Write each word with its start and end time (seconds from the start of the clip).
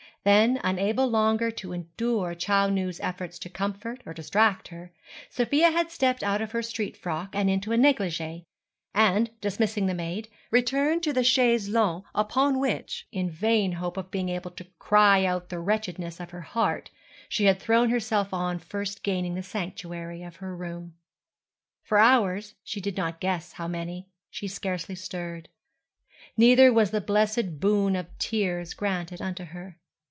Then, 0.23 0.59
unable 0.63 1.07
longer 1.07 1.49
to 1.49 1.73
endure 1.73 2.35
Chou 2.35 2.69
Nu's 2.69 2.99
efforts 2.99 3.39
to 3.39 3.49
comfort 3.49 4.03
or 4.05 4.13
distract 4.13 4.67
her, 4.67 4.91
Sofia 5.31 5.71
had 5.71 5.89
stepped 5.89 6.21
out 6.21 6.43
of 6.43 6.51
her 6.51 6.61
street 6.61 6.95
frock 6.95 7.29
and 7.33 7.49
into 7.49 7.71
a 7.73 7.75
négligée 7.75 8.43
and, 8.93 9.31
dismissing 9.41 9.87
the 9.87 9.95
maid, 9.95 10.27
returned 10.51 11.01
to 11.01 11.11
the 11.11 11.23
chaise 11.23 11.69
longue 11.69 12.03
upon 12.13 12.59
which, 12.59 13.07
in 13.11 13.31
vain 13.31 13.71
hope 13.71 13.97
of 13.97 14.11
being 14.11 14.29
able 14.29 14.51
to 14.51 14.67
cry 14.77 15.25
out 15.25 15.49
the 15.49 15.57
wretchedness 15.57 16.19
of 16.19 16.29
her 16.29 16.41
heart, 16.41 16.91
she 17.27 17.45
had 17.45 17.59
thrown 17.59 17.89
herself 17.89 18.31
on 18.31 18.59
first 18.59 19.01
gaining 19.01 19.33
the 19.33 19.41
sanctuary 19.41 20.21
of 20.21 20.35
her 20.35 20.55
room. 20.55 20.93
For 21.81 21.97
hours, 21.97 22.53
she 22.63 22.79
did 22.79 22.95
not 22.95 23.21
guess 23.21 23.53
how 23.53 23.67
many, 23.67 24.07
she 24.29 24.47
scarcely 24.47 24.93
stirred. 24.93 25.49
Neither 26.37 26.71
was 26.71 26.91
the 26.91 27.01
blessed 27.01 27.59
boon 27.59 27.95
of 27.95 28.05
tears 28.19 28.75
granted 28.75 29.19
unto 29.19 29.45
her. 29.45 29.77